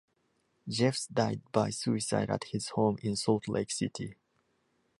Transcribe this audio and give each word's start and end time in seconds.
Jeffs 0.67 1.05
died 1.05 1.41
by 1.51 1.69
suicide 1.69 2.31
at 2.31 2.45
his 2.45 2.69
home 2.69 2.97
in 3.03 3.15
Salt 3.15 3.47
Lake 3.47 3.69
City. 3.69 4.15